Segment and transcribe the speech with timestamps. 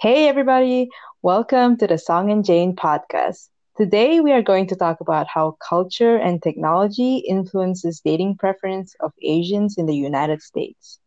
[0.00, 0.88] Hey, everybody.
[1.20, 3.50] Welcome to the Song and Jane podcast.
[3.76, 9.12] Today, we are going to talk about how culture and technology influences dating preference of
[9.20, 10.98] Asians in the United States.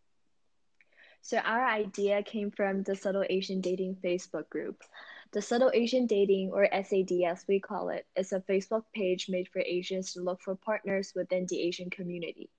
[1.24, 4.84] So, our idea came from the Subtle Asian Dating Facebook group.
[5.32, 9.48] The Subtle Asian Dating, or SAD as we call it, is a Facebook page made
[9.48, 12.52] for Asians to look for partners within the Asian community.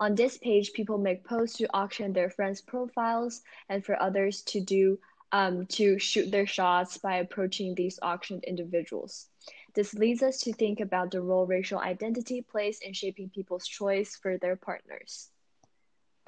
[0.00, 4.62] On this page, people make posts to auction their friends' profiles and for others to
[4.62, 4.98] do
[5.32, 9.26] um, to shoot their shots by approaching these auctioned individuals.
[9.74, 14.16] This leads us to think about the role racial identity plays in shaping people's choice
[14.16, 15.30] for their partners.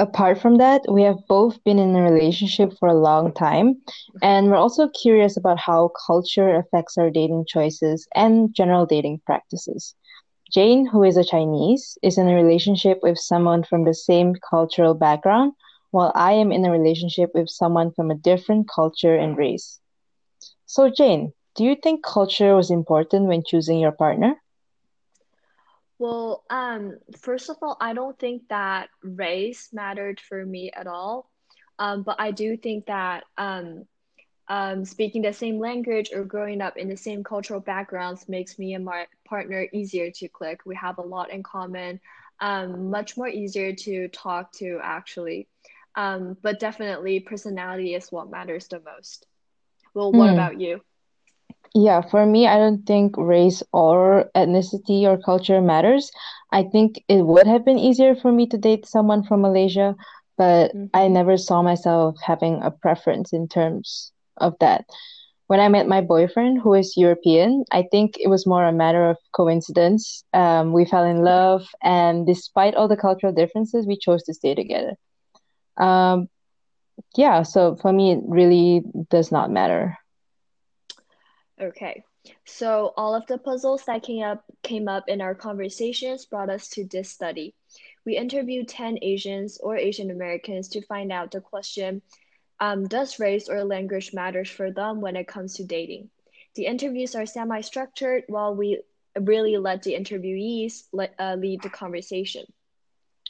[0.00, 3.82] Apart from that, we have both been in a relationship for a long time,
[4.22, 9.96] and we're also curious about how culture affects our dating choices and general dating practices.
[10.52, 14.94] Jane, who is a Chinese, is in a relationship with someone from the same cultural
[14.94, 15.52] background
[15.90, 19.80] while I am in a relationship with someone from a different culture and race.
[20.66, 24.36] So, Jane, do you think culture was important when choosing your partner?
[25.98, 31.30] Well, um, first of all, I don't think that race mattered for me at all.
[31.78, 33.84] Um, but I do think that um,
[34.48, 38.74] um, speaking the same language or growing up in the same cultural backgrounds makes me
[38.74, 40.60] and my partner easier to click.
[40.64, 42.00] We have a lot in common,
[42.40, 45.48] um, much more easier to talk to actually.
[45.98, 49.26] Um, but definitely personality is what matters the most.
[49.94, 50.30] Well, what Hmm.
[50.30, 50.82] about you?
[51.74, 56.10] Yeah, for me, I don't think race or ethnicity or culture matters.
[56.52, 59.94] I think it would have been easier for me to date someone from Malaysia,
[60.38, 61.08] but I Mm-hmm.
[61.08, 64.84] never saw myself having a preference in terms of that.
[65.46, 69.08] When I met my boyfriend, who is European, I think it was more a matter
[69.10, 70.24] of coincidence.
[70.34, 74.54] Um, we fell in love, and despite all the cultural differences, we chose to stay
[74.54, 74.96] together.
[75.78, 76.28] Um,
[77.16, 79.96] yeah, so for me, it really does not matter.
[81.60, 82.02] Okay.
[82.44, 86.68] So all of the puzzles that came up came up in our conversations brought us
[86.70, 87.54] to this study.
[88.04, 92.02] We interviewed 10 Asians or Asian Americans to find out the question,
[92.60, 96.10] um, does race or language matters for them when it comes to dating?
[96.54, 98.82] The interviews are semi-structured while we
[99.18, 102.44] really let the interviewees let, uh, lead the conversation.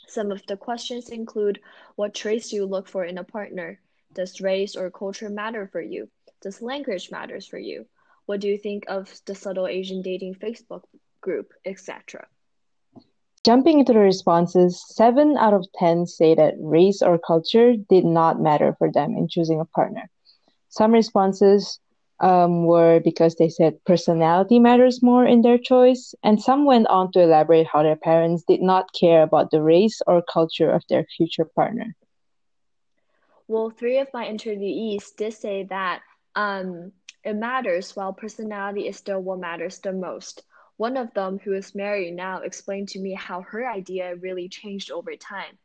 [0.09, 1.61] Some of the questions include
[1.97, 3.79] what traits do you look for in a partner?
[4.15, 6.09] Does race or culture matter for you?
[6.41, 7.87] Does language matters for you?
[8.25, 10.85] What do you think of the subtle Asian dating Facebook
[11.21, 12.27] group, etc.?
[13.45, 18.41] Jumping into the responses, seven out of 10 say that race or culture did not
[18.41, 20.11] matter for them in choosing a partner.
[20.71, 21.81] Some responses
[22.21, 27.13] um, were because they said personality matters more in their choice, and some went on
[27.13, 31.05] to elaborate how their parents did not care about the race or culture of their
[31.17, 31.95] future partner.
[33.47, 36.03] Well, three of my interviewees did say that
[36.35, 36.93] um,
[37.25, 40.43] it matters, while personality is still what matters the most.
[40.77, 44.91] One of them, who is married now, explained to me how her idea really changed
[44.91, 45.59] over time.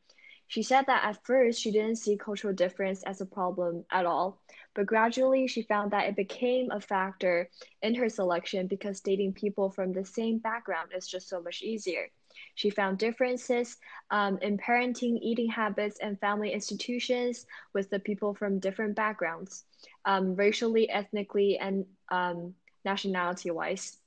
[0.54, 4.40] She said that at first she didn't see cultural difference as a problem at all,
[4.76, 7.50] but gradually she found that it became a factor
[7.82, 12.12] in her selection because dating people from the same background is just so much easier.
[12.54, 13.78] She found differences
[14.12, 19.66] um, in parenting, eating habits, and family institutions with the people from different backgrounds,
[20.06, 22.54] um, racially, ethnically, and um,
[22.86, 23.98] nationality wise.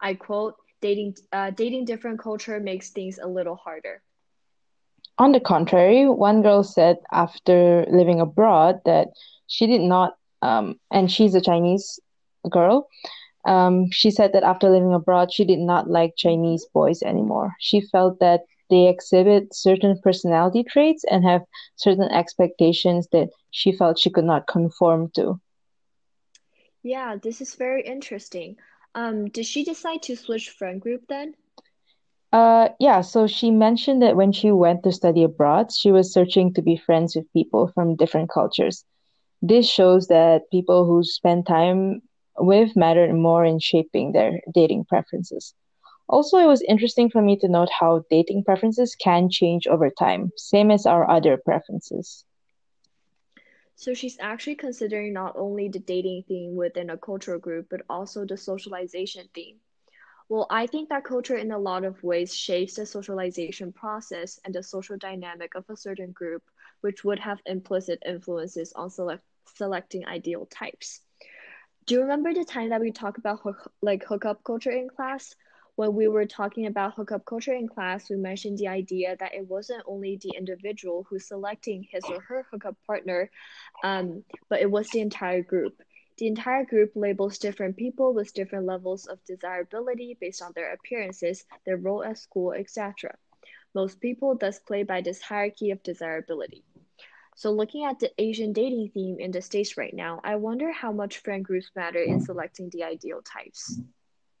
[0.00, 4.02] I quote, dating, uh, dating different culture makes things a little harder.
[5.18, 9.08] On the contrary, one girl said after living abroad that
[9.46, 12.00] she did not, um, and she's a Chinese
[12.50, 12.88] girl,
[13.44, 16.14] um, she said that after living abroad, she did not like.
[16.16, 17.54] Chinese boys anymore.
[17.58, 21.42] She felt that they exhibit certain personality traits and have
[21.76, 25.40] certain expectations that she felt she could not conform to.
[26.82, 28.56] Yeah, this is very interesting.
[28.94, 31.34] Um, did she decide to switch friend group then?
[32.32, 36.54] Uh, yeah, so she mentioned that when she went to study abroad, she was searching
[36.54, 38.84] to be friends with people from different cultures.
[39.42, 42.00] This shows that people who spend time
[42.38, 45.54] with matter more in shaping their dating preferences.
[46.08, 50.30] Also, it was interesting for me to note how dating preferences can change over time,
[50.36, 52.24] same as our other preferences.
[53.76, 58.24] So she's actually considering not only the dating theme within a cultural group, but also
[58.24, 59.56] the socialization theme.
[60.28, 64.54] Well, I think that culture in a lot of ways shapes the socialization process and
[64.54, 66.42] the social dynamic of a certain group,
[66.80, 69.22] which would have implicit influences on select
[69.56, 71.00] selecting ideal types.
[71.86, 73.40] Do you remember the time that we talked about
[73.82, 75.34] like hookup culture in class?
[75.76, 79.48] When we were talking about hookup culture in class, we mentioned the idea that it
[79.48, 83.30] wasn't only the individual who's selecting his or her hookup partner,
[83.82, 85.74] um, but it was the entire group.
[86.18, 91.44] The entire group labels different people with different levels of desirability based on their appearances,
[91.64, 93.16] their role at school, etc.
[93.74, 96.64] Most people thus play by this hierarchy of desirability.
[97.34, 100.92] So, looking at the Asian dating theme in the States right now, I wonder how
[100.92, 103.80] much friend groups matter in selecting the ideal types.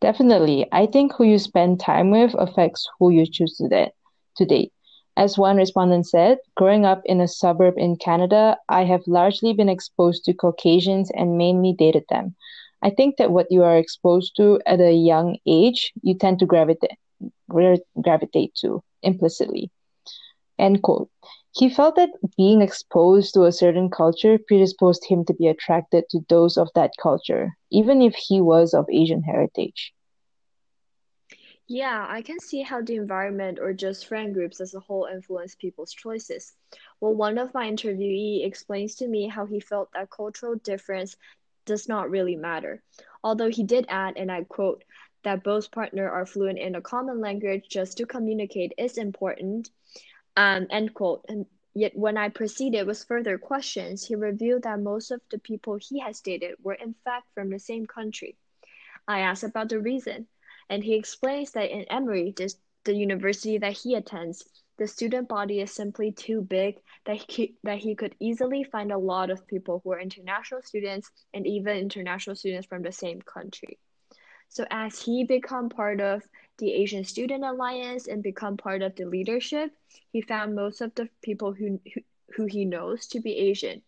[0.02, 0.66] Definitely.
[0.72, 4.72] I think who you spend time with affects who you choose to date.
[5.16, 9.68] As one respondent said, growing up in a suburb in Canada, I have largely been
[9.68, 12.34] exposed to Caucasians and mainly dated them.
[12.82, 16.46] I think that what you are exposed to at a young age, you tend to
[16.46, 16.92] gravitate
[17.48, 19.70] gravitate to implicitly.
[20.58, 21.10] End quote.
[21.54, 26.20] He felt that being exposed to a certain culture predisposed him to be attracted to
[26.28, 29.92] those of that culture, even if he was of Asian heritage.
[31.74, 35.54] Yeah, I can see how the environment or just friend groups as a whole influence
[35.54, 36.52] people's choices.
[37.00, 41.16] Well, one of my interviewee explains to me how he felt that cultural difference
[41.64, 42.82] does not really matter.
[43.24, 44.84] Although he did add, and I quote,
[45.24, 49.70] that both partner are fluent in a common language just to communicate is important.
[50.36, 51.24] Um, end quote.
[51.26, 55.78] And yet, when I proceeded with further questions, he revealed that most of the people
[55.80, 58.36] he has dated were in fact from the same country.
[59.08, 60.26] I asked about the reason,
[60.68, 64.44] and he explains that in Emory, this, the university that he attends,
[64.78, 68.98] the student body is simply too big that he, that he could easily find a
[68.98, 73.78] lot of people who are international students and even international students from the same country.
[74.48, 76.22] So as he become part of
[76.58, 79.70] the Asian Student Alliance and become part of the leadership,
[80.10, 82.00] he found most of the people who, who,
[82.36, 83.82] who he knows to be Asian.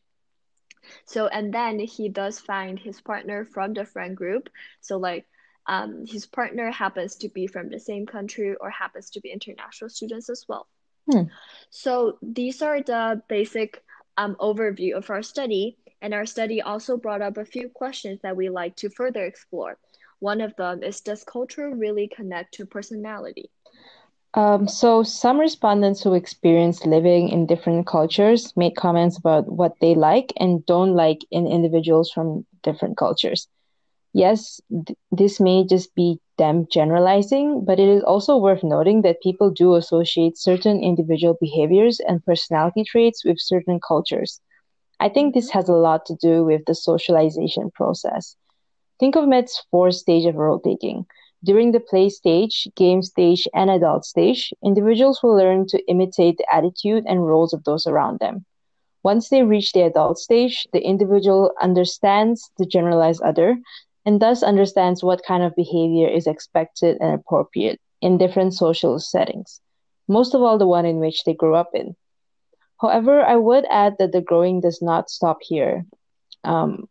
[1.06, 4.48] So and then he does find his partner from the friend group.
[4.80, 5.26] So like
[5.66, 9.88] um, his partner happens to be from the same country or happens to be international
[9.88, 10.66] students as well.
[11.10, 11.22] Hmm.
[11.70, 13.82] So these are the basic
[14.16, 15.76] um, overview of our study.
[16.02, 19.78] And our study also brought up a few questions that we like to further explore.
[20.18, 23.50] One of them is Does culture really connect to personality?
[24.34, 29.94] Um, so, some respondents who experienced living in different cultures made comments about what they
[29.94, 33.46] like and don't like in individuals from different cultures.
[34.14, 39.20] Yes, th- this may just be them generalizing, but it is also worth noting that
[39.20, 44.40] people do associate certain individual behaviors and personality traits with certain cultures.
[45.00, 45.58] I think this mm-hmm.
[45.58, 48.36] has a lot to do with the socialization process.
[49.00, 51.06] Think of Mead's four stage of role taking.
[51.42, 56.54] During the play stage, game stage, and adult stage, individuals will learn to imitate the
[56.54, 58.46] attitude and roles of those around them.
[59.02, 63.58] Once they reach the adult stage, the individual understands the generalized other
[64.06, 69.60] and thus understands what kind of behavior is expected and appropriate in different social settings,
[70.08, 71.96] most of all the one in which they grew up in.
[72.80, 75.86] However, I would add that the growing does not stop here.
[76.44, 76.88] Um,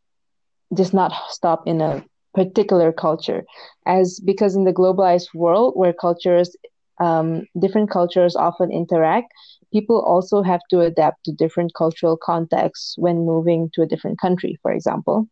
[0.74, 3.44] does not stop in a particular culture
[3.86, 6.56] as because in the globalized world where cultures
[7.00, 9.32] um, different cultures often interact
[9.72, 14.58] people also have to adapt to different cultural contexts when moving to a different country
[14.62, 15.28] for example.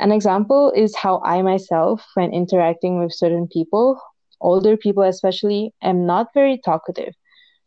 [0.00, 4.00] An example is how i myself when interacting with certain people
[4.40, 7.14] older people especially am not very talkative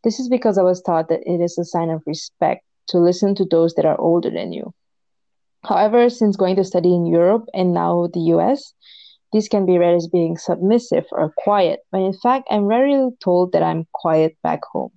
[0.03, 3.35] this is because i was taught that it is a sign of respect to listen
[3.35, 4.73] to those that are older than you
[5.63, 8.73] However, since going to study in Europe and now the US,
[9.31, 13.51] this can be read as being submissive or quiet, when in fact I'm rarely told
[13.51, 14.91] that I'm quiet back home.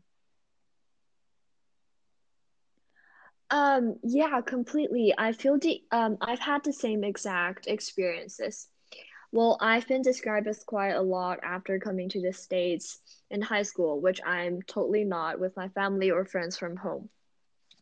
[3.51, 5.15] Um, yeah, completely.
[5.17, 8.69] I feel the um I've had the same exact experiences.
[9.33, 13.63] Well, I've been described as quiet a lot after coming to the States in high
[13.63, 17.09] school, which I'm totally not with my family or friends from home.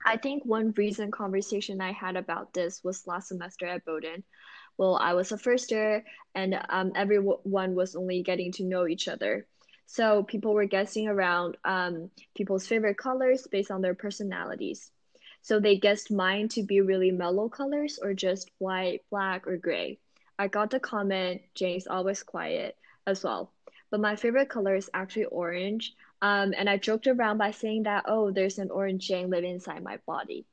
[0.05, 4.25] I think one recent conversation I had about this was last semester at Bowdoin.
[4.79, 6.05] Well, I was a first year,
[6.35, 9.47] and um, everyone was only getting to know each other.
[9.87, 14.91] So people were guessing around um, people's favorite colors based on their personalities.
[15.43, 19.99] So they guessed mine to be really mellow colors or just white, black, or gray.
[20.39, 23.53] I got the comment, Jane's always quiet as well.
[23.91, 25.95] But my favorite color is actually orange.
[26.23, 29.83] Um, and I joked around by saying that, oh, there's an orange Jane living inside
[29.83, 30.47] my body.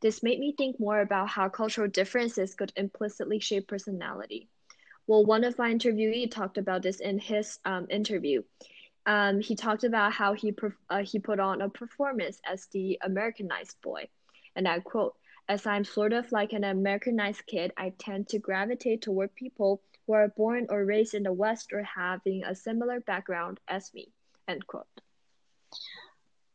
[0.00, 4.48] This made me think more about how cultural differences could implicitly shape personality.
[5.06, 8.42] Well, one of my interviewees talked about this in his um, interview.
[9.06, 10.54] Um, he talked about how he
[10.90, 14.08] uh, he put on a performance as the Americanized boy,
[14.56, 15.14] and I quote:
[15.48, 20.14] "As I'm sort of like an Americanized kid, I tend to gravitate toward people who
[20.14, 24.08] are born or raised in the West or having a similar background as me."
[24.48, 24.86] End quote.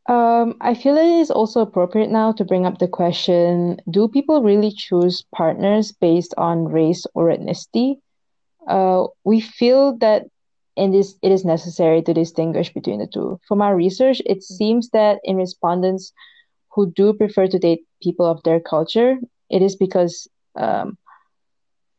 [0.08, 4.42] Um, I feel it is also appropriate now to bring up the question, do people
[4.42, 8.00] really choose partners based on race or ethnicity?
[8.66, 10.26] Uh, we feel that
[10.76, 13.38] in this it is necessary to distinguish between the two.
[13.46, 16.12] From our research, it seems that in respondents
[16.74, 19.16] who do prefer to date people of their culture,
[19.50, 20.96] it is because um,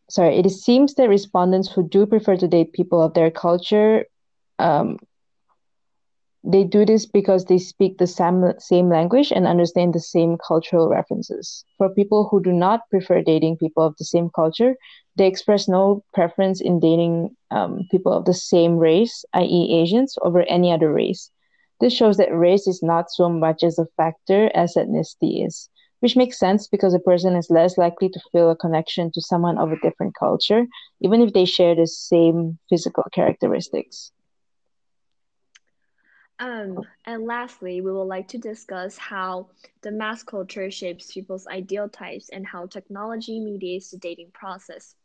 [0.10, 4.06] sorry, it seems that respondents who do prefer to date people of their culture
[4.60, 4.98] um,
[6.44, 10.90] they do this because they speak the same, same language and understand the same cultural
[10.90, 11.64] references.
[11.78, 14.76] For people who do not prefer dating people of the same culture,
[15.16, 20.42] they express no preference in dating um, people of the same race, i.e., Asians, over
[20.50, 21.32] any other race.
[21.84, 26.16] This shows that race is not so much as a factor as ethnicity is, which
[26.16, 29.70] makes sense because a person is less likely to feel a connection to someone of
[29.70, 30.66] a different culture,
[31.02, 34.14] even if they share the same physical characteristics.
[36.40, 39.50] Um, and lastly, we would like to discuss how
[39.82, 44.96] the mass culture shapes people's ideal types and how technology mediates the dating process.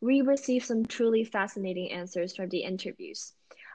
[0.00, 3.32] We received some truly fascinating answers from the interviews.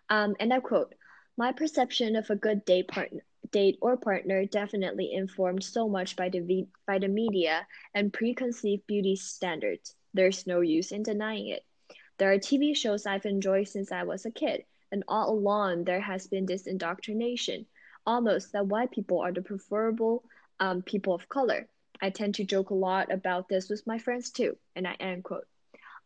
[0.09, 0.95] Um, and I quote,
[1.37, 6.29] my perception of a good date partner date or partner definitely informed so much by
[6.29, 9.95] the by the media and preconceived beauty standards.
[10.13, 11.63] There's no use in denying it.
[12.17, 16.01] There are TV shows I've enjoyed since I was a kid, and all along there
[16.01, 17.67] has been this indoctrination,
[18.05, 20.23] almost that white people are the preferable
[20.59, 21.67] um, people of color.
[22.01, 25.23] I tend to joke a lot about this with my friends too, and I end
[25.23, 25.47] quote.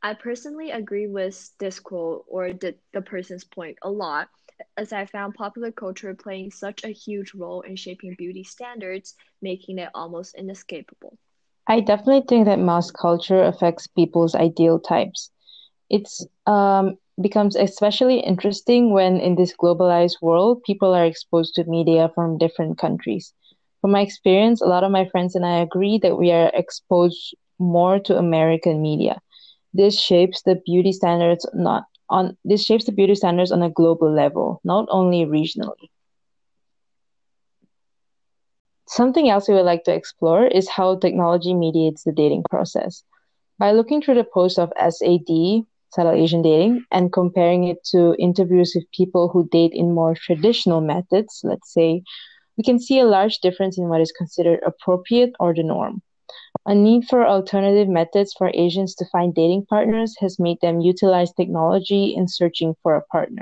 [0.03, 4.29] I personally agree with this quote or the, the person's point a lot,
[4.77, 9.79] as I found popular culture playing such a huge role in shaping beauty standards, making
[9.79, 11.17] it almost inescapable.
[11.67, 15.31] I definitely think that mass culture affects people's ideal types.
[15.89, 22.09] It's um, becomes especially interesting when in this globalized world, people are exposed to media
[22.13, 23.33] from different countries.
[23.81, 27.35] From my experience, a lot of my friends and I agree that we are exposed
[27.59, 29.19] more to American media.
[29.73, 34.13] This shapes the beauty standards not on this shapes the beauty standards on a global
[34.13, 35.89] level, not only regionally.
[38.87, 43.03] Something else we would like to explore is how technology mediates the dating process.
[43.57, 45.63] By looking through the posts of SAD,
[45.93, 50.81] subtle Asian dating and comparing it to interviews with people who date in more traditional
[50.81, 52.03] methods, let's say,
[52.57, 56.01] we can see a large difference in what is considered appropriate or the norm.
[56.67, 61.33] A need for alternative methods for Asians to find dating partners has made them utilize
[61.33, 63.41] technology in searching for a partner.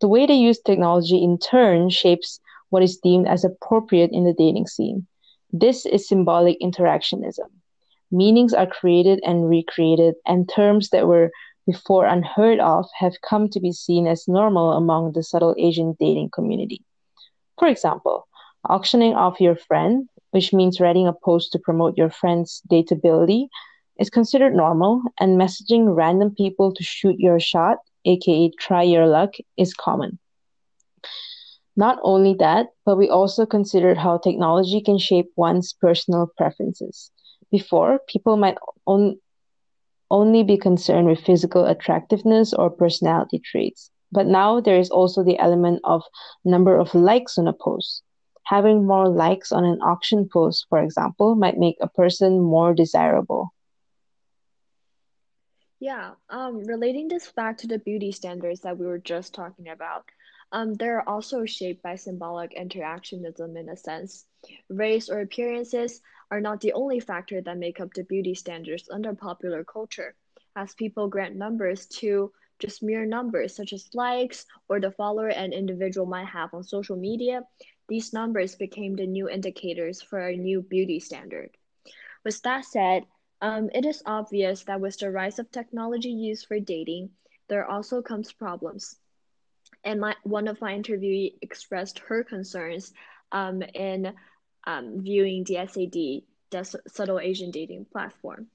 [0.00, 4.32] The way they use technology in turn shapes what is deemed as appropriate in the
[4.32, 5.06] dating scene.
[5.52, 7.50] This is symbolic interactionism.
[8.10, 11.30] Meanings are created and recreated, and terms that were
[11.66, 16.30] before unheard of have come to be seen as normal among the subtle Asian dating
[16.30, 16.82] community.
[17.58, 18.26] For example,
[18.64, 23.48] auctioning off your friend, which means writing a post to promote your friend's dateability,
[23.98, 29.34] is considered normal, and messaging random people to shoot your shot, aka try your luck,
[29.56, 30.18] is common.
[31.76, 37.10] Not only that, but we also considered how technology can shape one's personal preferences.
[37.50, 39.18] Before, people might on,
[40.10, 43.90] only be concerned with physical attractiveness or personality traits.
[44.12, 46.02] But now there is also the element of
[46.44, 48.02] number of likes on a post.
[48.50, 53.54] Having more likes on an auction post, for example, might make a person more desirable.
[55.78, 60.04] Yeah, um, relating this back to the beauty standards that we were just talking about,
[60.50, 64.26] um, they're also shaped by symbolic interactionism in a sense.
[64.68, 66.00] Race or appearances
[66.32, 70.16] are not the only factor that make up the beauty standards under popular culture,
[70.56, 75.52] as people grant numbers to just mere numbers such as likes or the follower an
[75.52, 77.42] individual might have on social media,
[77.90, 81.50] these numbers became the new indicators for a new beauty standard.
[82.24, 83.04] With that said,
[83.42, 87.10] um, it is obvious that with the rise of technology used for dating,
[87.48, 88.96] there also comes problems
[89.84, 92.92] and my one of my interviewee expressed her concerns
[93.32, 94.12] um, in
[94.66, 98.46] um, viewing the SAD, the subtle Asian dating platform.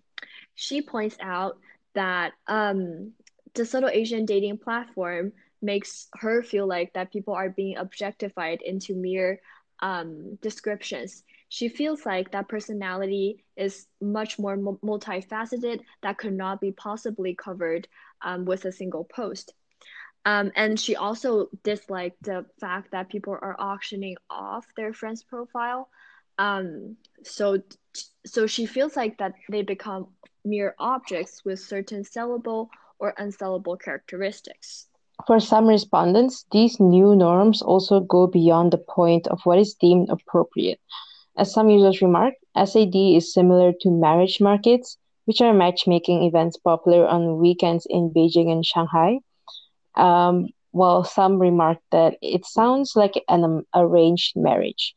[0.54, 1.58] She points out
[1.94, 3.14] that um,
[3.54, 5.34] the subtle Asian dating platform
[5.66, 9.40] makes her feel like that people are being objectified into mere
[9.82, 11.24] um, descriptions.
[11.50, 17.88] She feels like that personality is much more multifaceted that could not be possibly covered
[18.22, 19.54] um, with a single post.
[20.26, 25.90] Um, and she also disliked the fact that people are auctioning off their friend's profile.
[26.38, 27.62] Um, so,
[28.26, 30.08] so she feels like that they become
[30.44, 34.88] mere objects with certain sellable or unsellable characteristics.
[35.28, 40.10] For some respondents, these new norms also go beyond the point of what is deemed
[40.10, 40.80] appropriate.
[41.36, 47.08] As some users remark, SAD is similar to marriage markets, which are matchmaking events popular
[47.08, 49.20] on weekends in Beijing and Shanghai.
[49.96, 54.94] Um, while some remark that it sounds like an um, arranged marriage.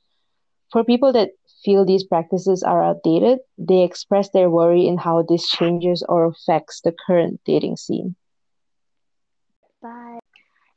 [0.73, 1.31] For people that
[1.65, 6.81] feel these practices are outdated, they express their worry in how this changes or affects
[6.81, 8.17] the current dating scene.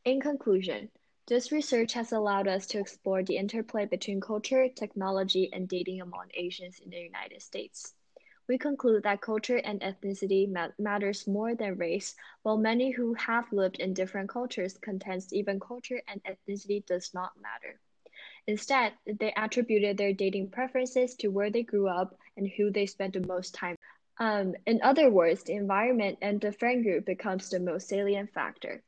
[0.03, 0.91] In conclusion,
[1.27, 6.29] this research has allowed us to explore the interplay between culture, technology, and dating among
[6.33, 7.93] Asians in the United States.
[8.47, 13.51] We conclude that culture and ethnicity ma- matters more than race, while many who have
[13.51, 17.79] lived in different cultures contends even culture and ethnicity does not matter.
[18.47, 23.13] Instead, they attributed their dating preferences to where they grew up and who they spent
[23.13, 23.77] the most time.
[24.17, 28.83] Um, in other words, the environment and the friend group becomes the most salient factor.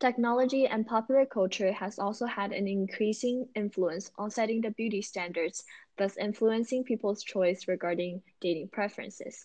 [0.00, 5.62] Technology and popular culture has also had an increasing influence on setting the beauty standards,
[5.98, 9.44] thus influencing people's choice regarding dating preferences.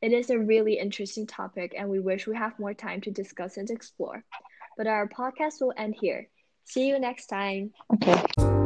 [0.00, 3.56] It is a really interesting topic, and we wish we have more time to discuss
[3.58, 4.24] and explore.
[4.76, 6.28] But our podcast will end here.
[6.64, 7.70] See you next time.
[7.94, 8.61] Okay.